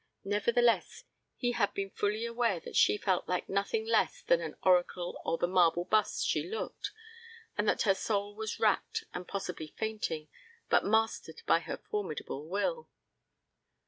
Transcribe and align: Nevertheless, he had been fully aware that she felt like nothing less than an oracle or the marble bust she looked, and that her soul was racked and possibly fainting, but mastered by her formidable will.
Nevertheless, 0.23 1.03
he 1.35 1.51
had 1.51 1.75
been 1.75 1.91
fully 1.91 2.25
aware 2.25 2.59
that 2.61 2.75
she 2.75 2.97
felt 2.97 3.27
like 3.29 3.47
nothing 3.47 3.85
less 3.85 4.23
than 4.23 4.41
an 4.41 4.55
oracle 4.63 5.21
or 5.23 5.37
the 5.37 5.47
marble 5.47 5.85
bust 5.85 6.25
she 6.27 6.41
looked, 6.49 6.89
and 7.55 7.69
that 7.69 7.83
her 7.83 7.93
soul 7.93 8.33
was 8.33 8.59
racked 8.59 9.03
and 9.13 9.27
possibly 9.27 9.75
fainting, 9.77 10.27
but 10.69 10.83
mastered 10.83 11.43
by 11.45 11.59
her 11.59 11.77
formidable 11.77 12.47
will. 12.47 12.89